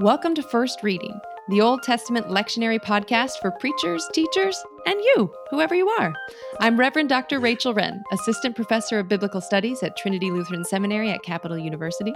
[0.00, 5.74] Welcome to First Reading, the Old Testament lectionary podcast for preachers, teachers, and you, whoever
[5.74, 6.14] you are.
[6.60, 7.40] I'm Reverend Dr.
[7.40, 12.12] Rachel Wren, Assistant Professor of Biblical Studies at Trinity Lutheran Seminary at Capital University.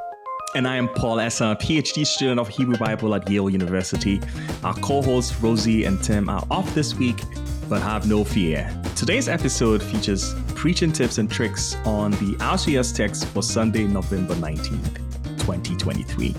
[0.55, 4.21] And I am Paul Essa, PhD student of Hebrew Bible at Yale University.
[4.63, 7.23] Our co hosts, Rosie and Tim, are off this week,
[7.71, 8.71] but have no fear.
[8.95, 14.97] Today's episode features preaching tips and tricks on the RCL text for Sunday, November 19th,
[15.39, 16.35] 2023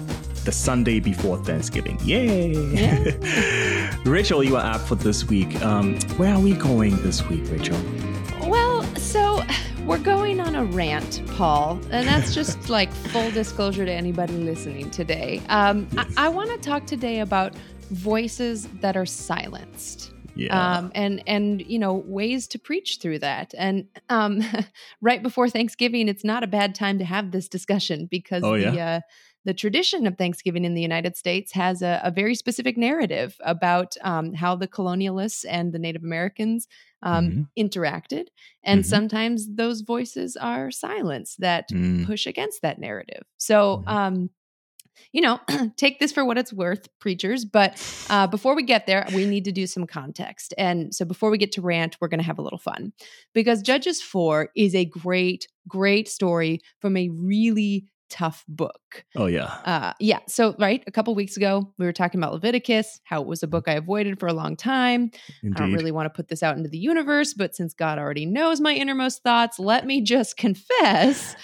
[0.45, 1.99] the Sunday before Thanksgiving.
[2.03, 2.51] Yay!
[2.51, 3.97] Yeah.
[4.05, 5.61] Rachel, you are up for this week.
[5.61, 7.79] Um, where are we going this week, Rachel?
[8.47, 9.43] Well, so
[9.85, 14.89] we're going on a rant, Paul, and that's just like full disclosure to anybody listening
[14.89, 15.41] today.
[15.49, 16.13] Um, yes.
[16.17, 17.53] I, I want to talk today about
[17.91, 20.11] voices that are silenced.
[20.33, 20.77] Yeah.
[20.77, 23.53] Um, and and you know ways to preach through that.
[23.57, 24.43] And um,
[25.01, 28.73] right before Thanksgiving, it's not a bad time to have this discussion because oh, the
[28.73, 28.95] yeah?
[28.95, 28.99] uh,
[29.45, 33.95] the tradition of Thanksgiving in the United States has a, a very specific narrative about
[34.01, 36.67] um, how the colonialists and the Native Americans
[37.03, 37.41] um, mm-hmm.
[37.57, 38.27] interacted.
[38.63, 38.89] And mm-hmm.
[38.89, 42.05] sometimes those voices are silenced that mm.
[42.05, 43.23] push against that narrative.
[43.37, 43.89] So, mm-hmm.
[43.89, 44.29] um,
[45.11, 45.39] you know,
[45.77, 47.45] take this for what it's worth, preachers.
[47.45, 50.53] But uh, before we get there, we need to do some context.
[50.57, 52.93] And so before we get to rant, we're going to have a little fun
[53.33, 59.05] because Judges 4 is a great, great story from a really tough book.
[59.15, 59.45] Oh yeah.
[59.65, 60.19] Uh, yeah.
[60.27, 63.47] So right, a couple weeks ago, we were talking about Leviticus, how it was a
[63.47, 65.11] book I avoided for a long time.
[65.41, 65.55] Indeed.
[65.55, 68.25] I don't really want to put this out into the universe, but since God already
[68.25, 71.35] knows my innermost thoughts, let me just confess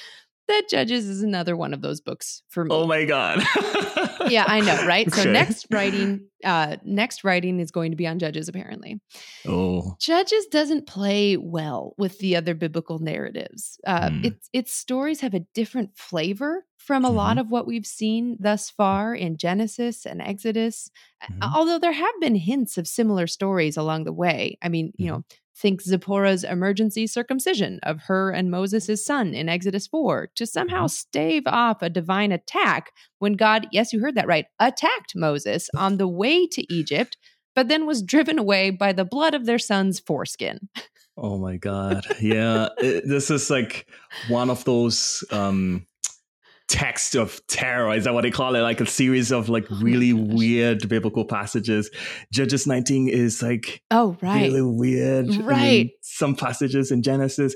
[0.47, 2.69] that Judges is another one of those books for me.
[2.73, 3.39] Oh my god.
[4.29, 5.11] yeah, I know, right?
[5.13, 8.99] So next writing, uh, next writing is going to be on Judges, apparently.
[9.45, 13.79] Oh, Judges doesn't play well with the other biblical narratives.
[13.85, 14.25] Uh, mm.
[14.25, 17.17] Its its stories have a different flavor from a mm-hmm.
[17.17, 20.89] lot of what we've seen thus far in Genesis and Exodus.
[21.23, 21.43] Mm-hmm.
[21.43, 24.57] Although there have been hints of similar stories along the way.
[24.61, 25.15] I mean, you mm-hmm.
[25.15, 25.23] know,
[25.57, 30.87] think Zipporah's emergency circumcision of her and Moses' son in Exodus 4 to somehow mm-hmm.
[30.87, 35.97] stave off a divine attack when God, yes, you heard that right, attacked Moses on
[35.97, 37.17] the way to Egypt,
[37.55, 40.69] but then was driven away by the blood of their son's foreskin.
[41.17, 42.05] Oh my God.
[42.21, 42.69] Yeah.
[42.77, 43.87] it, this is like
[44.27, 45.87] one of those um,
[46.67, 48.61] text of terror is that what they call it?
[48.61, 51.89] Like a series of like oh really weird biblical passages.
[52.31, 54.41] Judges 19 is like oh right.
[54.41, 55.91] really weird right.
[56.01, 57.55] some passages in genesis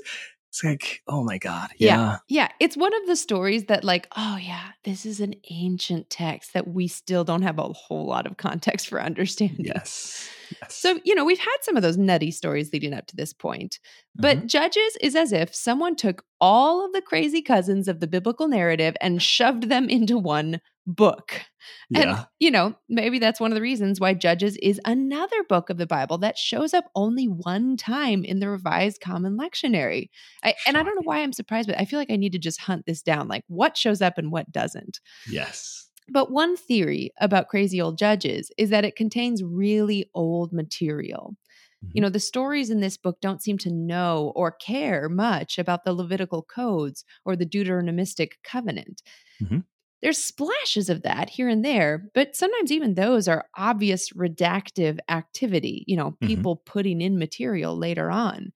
[0.52, 1.96] it's like oh my god yeah.
[1.96, 6.10] yeah yeah it's one of the stories that like oh yeah this is an ancient
[6.10, 10.28] text that we still don't have a whole lot of context for understanding yes
[10.60, 10.74] Yes.
[10.74, 13.78] So, you know, we've had some of those nutty stories leading up to this point.
[14.14, 14.46] But mm-hmm.
[14.48, 18.94] Judges is as if someone took all of the crazy cousins of the biblical narrative
[19.00, 21.40] and shoved them into one book.
[21.90, 22.00] Yeah.
[22.00, 25.78] And, you know, maybe that's one of the reasons why Judges is another book of
[25.78, 30.08] the Bible that shows up only one time in the Revised Common Lectionary.
[30.42, 32.38] I, and I don't know why I'm surprised, but I feel like I need to
[32.38, 35.00] just hunt this down like what shows up and what doesn't.
[35.28, 35.88] Yes.
[36.08, 41.36] But one theory about Crazy Old Judges is that it contains really old material.
[41.84, 41.90] Mm-hmm.
[41.94, 45.84] You know, the stories in this book don't seem to know or care much about
[45.84, 49.02] the Levitical codes or the Deuteronomistic covenant.
[49.42, 49.58] Mm-hmm.
[50.02, 55.84] There's splashes of that here and there, but sometimes even those are obvious redactive activity,
[55.86, 56.26] you know, mm-hmm.
[56.26, 58.52] people putting in material later on.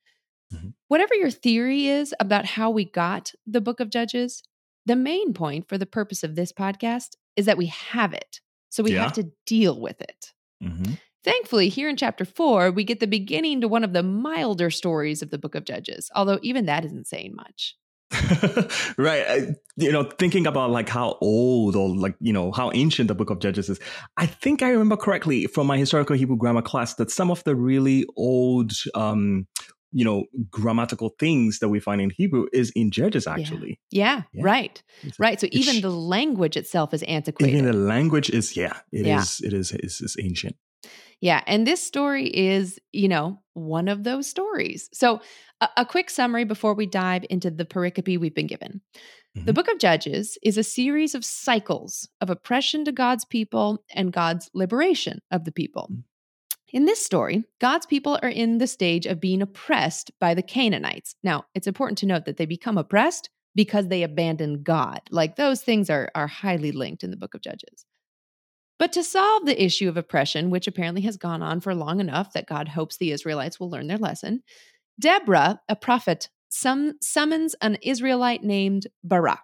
[0.52, 0.70] Mm-hmm.
[0.88, 4.42] Whatever your theory is about how we got the book of Judges,
[4.86, 8.40] the main point for the purpose of this podcast is that we have it.
[8.70, 9.02] So we yeah.
[9.02, 10.32] have to deal with it.
[10.62, 10.94] Mm-hmm.
[11.24, 15.22] Thankfully, here in chapter four, we get the beginning to one of the milder stories
[15.22, 17.76] of the book of Judges, although even that isn't saying much.
[18.98, 19.24] right.
[19.28, 23.14] I, you know, thinking about like how old or like, you know, how ancient the
[23.14, 23.78] book of Judges is,
[24.16, 27.54] I think I remember correctly from my historical Hebrew grammar class that some of the
[27.54, 29.46] really old um,
[29.92, 34.22] you know grammatical things that we find in hebrew is in judges actually yeah, yeah,
[34.34, 34.42] yeah.
[34.44, 38.78] right it's, right so even the language itself is antiquated even the language is yeah
[38.92, 39.20] it yeah.
[39.20, 39.40] is.
[39.42, 40.56] it is is is ancient
[41.20, 45.20] yeah and this story is you know one of those stories so
[45.60, 48.80] a, a quick summary before we dive into the pericope we've been given
[49.36, 49.52] the mm-hmm.
[49.52, 54.48] book of Judges is a series of cycles of oppression to God's people and God's
[54.54, 55.90] liberation of the people.
[55.92, 56.04] Mm.
[56.72, 61.16] In this story, God's people are in the stage of being oppressed by the Canaanites.
[61.22, 65.00] Now, it's important to note that they become oppressed because they abandon God.
[65.10, 67.84] Like those things are, are highly linked in the book of Judges.
[68.78, 72.32] But to solve the issue of oppression, which apparently has gone on for long enough
[72.32, 74.42] that God hopes the Israelites will learn their lesson,
[75.00, 79.40] Deborah, a prophet, sum, summons an Israelite named Barak.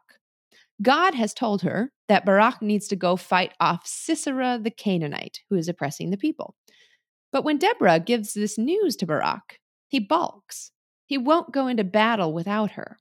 [0.80, 5.56] God has told her that Barak needs to go fight off Sisera the Canaanite, who
[5.56, 6.54] is oppressing the people.
[7.30, 9.58] But when Deborah gives this news to Barak,
[9.88, 10.72] he balks.
[11.06, 12.98] He won't go into battle without her.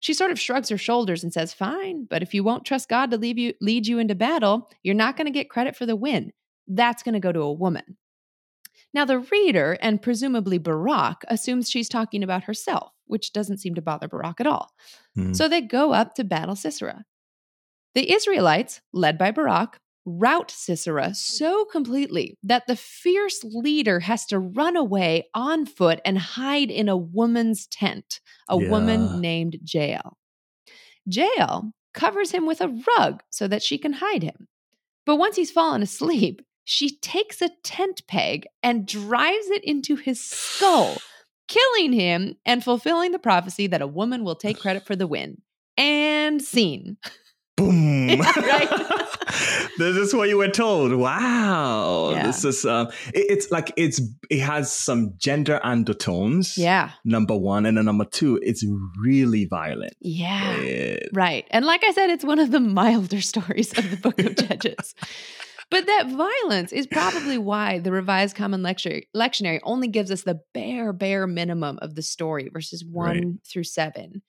[0.00, 3.10] She sort of shrugs her shoulders and says, Fine, but if you won't trust God
[3.10, 5.96] to lead you, lead you into battle, you're not going to get credit for the
[5.96, 6.32] win.
[6.66, 7.96] That's going to go to a woman.
[8.94, 13.82] Now, the reader, and presumably Barak, assumes she's talking about herself, which doesn't seem to
[13.82, 14.70] bother Barak at all.
[15.14, 15.34] Hmm.
[15.34, 17.04] So they go up to battle Sisera.
[17.94, 24.38] The Israelites, led by Barak, rout Sisera so completely that the fierce leader has to
[24.38, 28.70] run away on foot and hide in a woman's tent, a Yeah.
[28.70, 30.16] woman named Jael.
[31.06, 34.48] Jael covers him with a rug so that she can hide him.
[35.06, 40.20] But once he's fallen asleep, she takes a tent peg and drives it into his
[40.22, 40.98] skull,
[41.48, 45.42] killing him and fulfilling the prophecy that a woman will take credit for the win.
[45.76, 46.98] And scene.
[47.58, 48.08] Boom.
[48.08, 48.70] Yeah, right.
[49.78, 50.92] this is what you were told.
[50.92, 52.10] Wow.
[52.12, 52.26] Yeah.
[52.26, 54.00] This is um it- it's like it's
[54.30, 56.56] it has some gender undertones.
[56.56, 56.90] Yeah.
[57.04, 57.66] Number one.
[57.66, 58.64] And then number two, it's
[58.98, 59.94] really violent.
[60.00, 60.52] Yeah.
[60.56, 61.46] It- Right.
[61.50, 64.94] And like I said, it's one of the milder stories of the book of Judges.
[65.70, 70.40] But that violence is probably why the Revised Common Lecture, Lectionary only gives us the
[70.54, 73.24] bare, bare minimum of the story, verses one Right.
[73.46, 74.22] through seven.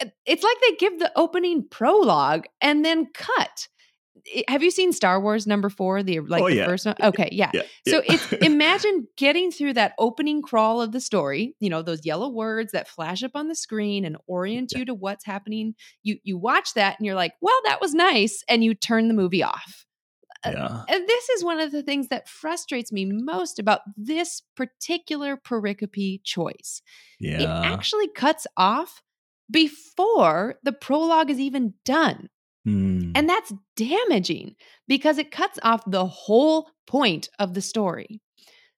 [0.00, 3.68] I- It's like they give the opening prologue and then cut.
[4.48, 6.02] Have you seen Star Wars number four?
[6.02, 6.66] The like Oh, the yeah.
[6.66, 6.96] first one?
[7.02, 7.50] Okay, yeah.
[7.54, 7.62] yeah.
[7.86, 8.14] So yeah.
[8.14, 12.72] it's imagine getting through that opening crawl of the story, you know, those yellow words
[12.72, 15.74] that flash up on the screen and orient you to what's happening.
[16.02, 19.14] You you watch that and you're like, "Well, that was nice," and you turn the
[19.14, 19.86] movie off.
[20.44, 20.82] Uh, yeah.
[20.88, 26.22] And this is one of the things that frustrates me most about this particular pericope
[26.22, 26.82] choice.
[27.18, 27.40] Yeah.
[27.40, 29.02] It actually cuts off
[29.50, 32.28] before the prologue is even done.
[32.64, 33.12] Hmm.
[33.14, 34.56] And that's damaging
[34.86, 38.20] because it cuts off the whole point of the story.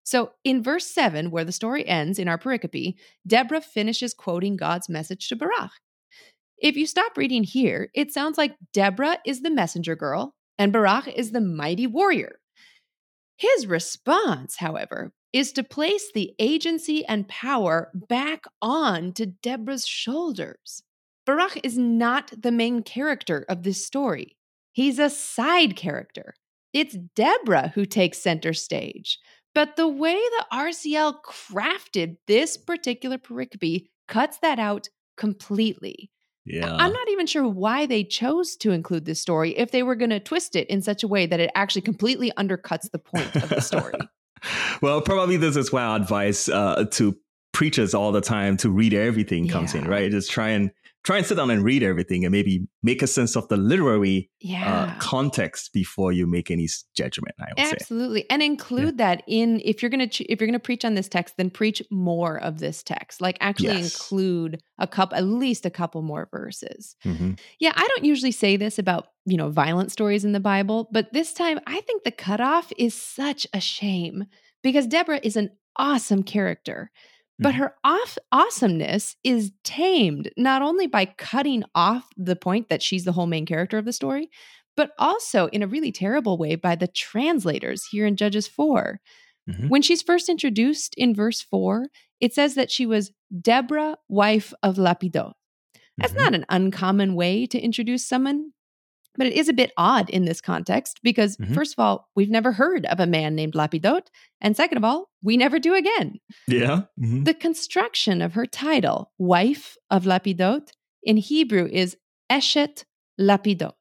[0.02, 2.94] So, in verse 7, where the story ends in our pericope,
[3.26, 5.70] Deborah finishes quoting God's message to Barak.
[6.58, 11.08] If you stop reading here, it sounds like Deborah is the messenger girl and Barak
[11.08, 12.38] is the mighty warrior.
[13.36, 20.82] His response, however, is to place the agency and power back on to Deborah's shoulders.
[21.26, 24.36] Barak is not the main character of this story.
[24.72, 26.34] He's a side character.
[26.72, 29.18] It's Deborah who takes center stage.
[29.54, 36.10] But the way the RCL crafted this particular pericope cuts that out completely.
[36.44, 36.74] yeah.
[36.74, 40.10] I'm not even sure why they chose to include this story if they were going
[40.10, 43.48] to twist it in such a way that it actually completely undercuts the point of
[43.48, 43.98] the story.
[44.80, 47.16] Well, probably this is why I advise uh, to
[47.52, 50.10] preachers all the time to read everything comes in, right?
[50.10, 50.70] Just try and
[51.02, 54.30] try and sit down and read everything and maybe make a sense of the literary
[54.40, 54.94] yeah.
[54.94, 57.34] uh, context before you make any judgment.
[57.40, 57.72] I would say.
[57.72, 58.30] Absolutely.
[58.30, 61.36] And include that in if you're going to if you're to preach on this text
[61.38, 63.20] then preach more of this text.
[63.20, 63.94] Like actually Yes.
[63.94, 66.96] include a couple at least a couple more verses.
[67.04, 67.38] Mhm.
[67.58, 71.12] Yeah, I don't usually say this about, you know, violent stories in the Bible, but
[71.12, 74.26] this time I think the cutoff is such a shame
[74.62, 76.90] because Deborah is an awesome character.
[77.38, 77.56] But Mhm.
[77.56, 83.12] her off awesomeness is tamed not only by cutting off the point that she's the
[83.12, 84.30] whole main character of the story,
[84.76, 89.00] but also in a really terrible way by the translators here in Judges 4.
[89.46, 89.68] Mhm.
[89.68, 91.88] When she's first introduced in verse 4,
[92.20, 95.32] it says that she was Deborah, wife of Lapidot.
[95.98, 96.16] That's Mhm.
[96.16, 98.52] not an uncommon way to introduce someone,
[99.16, 101.54] but it is a bit odd in this context because, Mhm.
[101.54, 104.06] first of all, we've never heard of a man named Lapidot.
[104.40, 106.18] And second of all, we never do again.
[106.46, 106.82] Yeah.
[106.98, 107.24] Mhm.
[107.24, 110.68] The construction of her title, wife of Lapidot,
[111.02, 111.96] in Hebrew is
[112.30, 112.84] Eshet
[113.20, 113.72] Lapidot.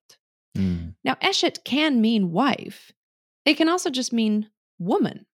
[0.57, 0.95] Mm.
[1.03, 2.91] Now, Eshet can mean wife,
[3.45, 5.25] it can also just mean woman.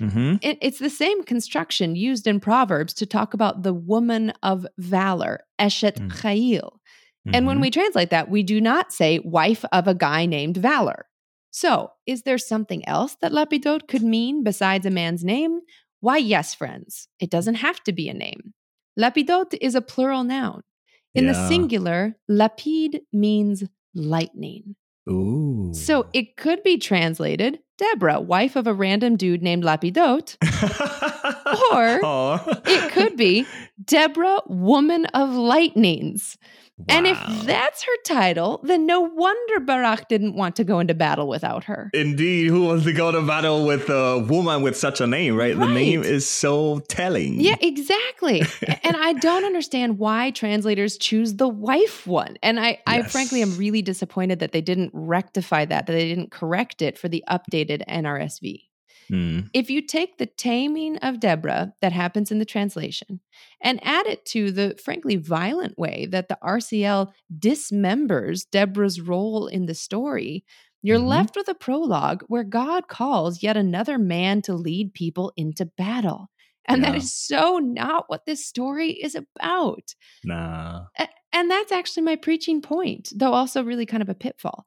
[0.00, 0.38] Mhm.
[0.42, 5.44] It- it's the same construction used in Proverbs to talk about the woman of valor,
[5.60, 6.10] Eshet Mm.
[6.10, 6.78] Chayil.
[7.32, 7.62] And when Mhm.
[7.62, 11.06] we translate that, we do not say wife of a guy named Valor.
[11.50, 15.60] So, is there something else that Lapidot could mean besides a man's name?
[16.00, 17.08] Why, yes, friends.
[17.20, 18.52] It doesn't have to be a name.
[18.98, 20.62] Lapidot is a plural noun.
[21.14, 23.62] In the singular, lapid means
[23.94, 24.74] lightning.
[25.08, 25.70] Ooh.
[25.72, 30.36] So it could be translated Deborah, wife of a random dude named Lapidot.
[31.72, 32.60] or Oh.
[32.66, 33.46] it could be
[33.84, 36.36] Deborah, woman of lightnings.
[36.88, 41.28] And if that's her title, then no wonder Barak didn't want to go into battle
[41.28, 41.88] without her.
[41.94, 45.56] Indeed, who wants to go to battle with a woman with such a name, right?
[45.56, 47.40] The name is so telling.
[47.40, 48.42] Yeah, exactly.
[48.82, 52.36] and I don't understand why translators choose the wife one.
[52.42, 53.12] And I, I Yes.
[53.12, 57.08] frankly am really disappointed that they didn't rectify that, that they didn't correct it for
[57.08, 58.62] the updated NRSV.
[59.08, 59.40] Hmm.
[59.52, 63.20] If you take the taming of Deborah that happens in the translation
[63.60, 69.66] and add it to the frankly violent way that the RCL dismembers Deborah's role in
[69.66, 70.44] the story,
[70.82, 71.06] you're Mhm.
[71.08, 76.30] left with a prologue where God calls yet another man to lead people into battle.
[76.66, 76.98] And that Yeah.
[76.98, 79.94] is so not what this story is about.
[80.24, 80.86] Nah.
[80.98, 84.66] A- And that's actually my preaching point, though also really kind of a pitfall.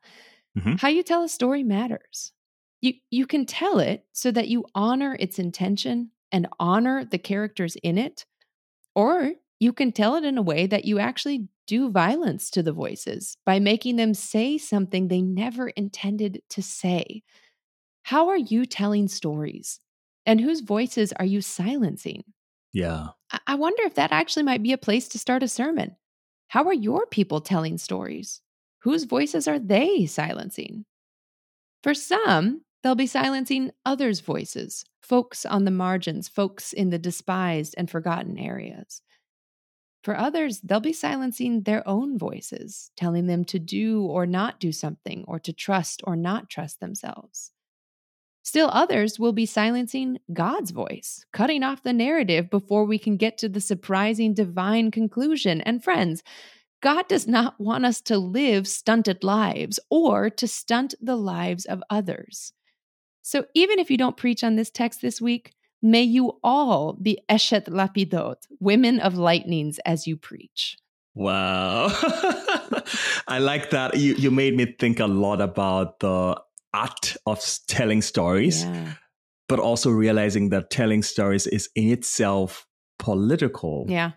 [0.57, 0.79] Mhm.
[0.81, 2.33] How you tell a story matters.
[2.81, 7.75] You you can tell it so that you honor its intention and honor the characters
[7.83, 8.25] in it,
[8.95, 12.71] or you can tell it in a way that you actually do violence to the
[12.73, 17.23] voices by making them say something they never intended to say.
[18.03, 19.79] How are you telling stories?
[20.25, 22.23] And whose voices are you silencing?
[22.73, 23.09] Yeah.
[23.31, 25.95] I- I wonder if that actually might be a place to start a sermon.
[26.49, 28.41] How are your people telling stories?
[28.79, 30.85] Whose voices are they silencing?
[31.83, 37.75] For some, they'll be silencing others' voices, folks on the margins, folks in the despised
[37.77, 39.01] and forgotten areas.
[40.03, 44.71] For others, they'll be silencing their own voices, telling them to do or not do
[44.71, 47.51] something, or to trust or not trust themselves.
[48.43, 53.37] Still, others will be silencing God's voice, cutting off the narrative before we can get
[53.39, 55.59] to the surprising divine conclusion.
[55.59, 56.23] And friends,
[56.81, 61.83] God does not want us to live stunted lives or to stunt the lives of
[61.89, 62.53] others.
[63.27, 67.19] So even if you don't preach on this text this week, may you all be
[67.29, 70.77] Eshet Lapidot, women of lightnings, as you preach.
[71.13, 71.87] Wow.
[73.27, 73.97] I like that.
[73.97, 76.41] You you made me think a lot about the
[76.73, 78.93] art of telling stories, Yeah.
[79.49, 82.65] but also realizing that telling stories is in itself
[82.97, 83.87] political.
[83.89, 84.11] Yeah.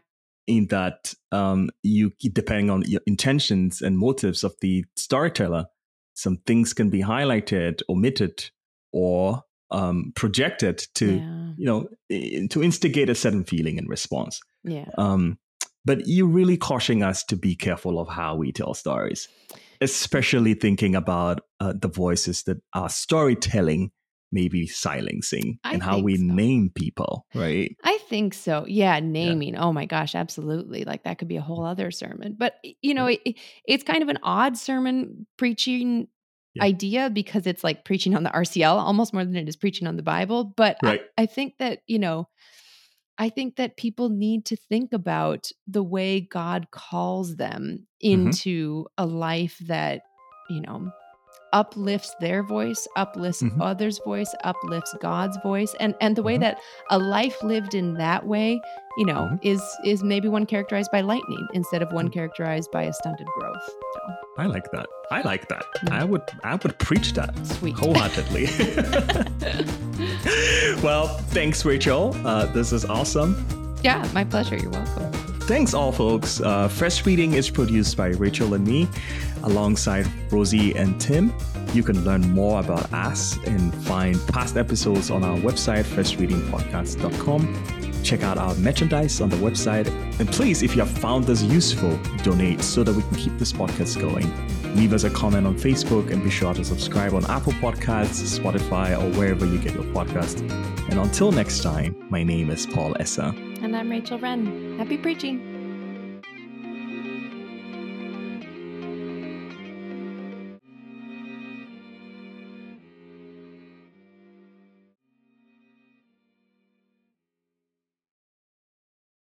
[0.47, 5.67] In that um, you depending on your intentions and motives of the storyteller,
[6.15, 8.51] some things can be highlighted, omitted,
[8.93, 11.53] or um, projected to Yeah.
[11.57, 11.89] you know
[12.49, 14.41] to instigate a certain feeling in response.
[14.65, 14.87] Yeah.
[14.99, 15.39] Um,
[15.85, 19.29] but you're really cautioning us to be careful of how we tell stories,
[19.81, 23.91] especially thinking about uh, the voices that our storytelling
[24.33, 26.23] may be silencing I and how we so.
[26.23, 27.75] name people, right?
[27.83, 28.65] I think so.
[28.69, 29.57] Yeah, naming.
[29.57, 30.85] Oh my gosh, absolutely.
[30.85, 32.37] Like that could be a whole other sermon.
[32.39, 33.21] But you know, it,
[33.65, 36.09] it's kind of an odd sermon preaching
[36.55, 36.65] Yeah.
[36.65, 39.97] idea because it's like preaching on the RCL almost more than it is preaching on
[39.97, 40.53] the Bible.
[40.57, 41.01] But I- Right.
[41.17, 42.29] I, think that, you know,
[43.19, 48.27] I think that people need to think about the way God calls them Mm-hmm.
[48.29, 50.03] into a life that,
[50.49, 50.91] you know,
[51.53, 53.57] uplifts their voice, uplifts Mhm.
[53.61, 56.41] others' voice, uplifts God's voice, and and the way Mhm.
[56.41, 56.59] that
[56.91, 58.61] a life lived in that way,
[58.99, 59.39] you know, Mhm.
[59.43, 62.13] is is maybe one characterized by lightning instead of one Mm.
[62.13, 63.63] characterized by a stunted growth.
[63.67, 64.01] So
[64.39, 64.87] I like that.
[65.11, 65.65] I like that.
[65.87, 65.93] Mm.
[65.93, 67.77] I would I would preach that sweet.
[67.79, 68.47] wholeheartedly.
[70.83, 72.17] well, thanks, Rachel.
[72.25, 73.45] Uh, this is awesome.
[73.83, 74.57] yeah, my pleasure.
[74.57, 75.13] You're welcome.
[75.51, 76.41] Thanks, all folks.
[76.41, 78.87] Uh, First Reading is produced by Rachel and me,
[79.43, 81.33] alongside Rosie and Tim.
[81.73, 87.81] You can learn more about us and find past episodes on our website, firstreadingpodcast.com.
[88.03, 89.87] Check out our merchandise on the website.
[90.19, 93.53] And please, if you have found this useful, donate so that we can keep this
[93.53, 94.31] podcast going.
[94.75, 98.97] Leave us a comment on Facebook and be sure to subscribe on Apple Podcasts, Spotify,
[98.97, 100.41] or wherever you get your podcast.
[100.91, 103.35] And until next time, my name is Paul Esser.
[103.63, 104.79] And I'm Rachel Wren.
[104.79, 105.50] Happy preaching.